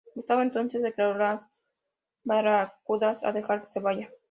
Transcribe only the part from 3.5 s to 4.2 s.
que se vaya.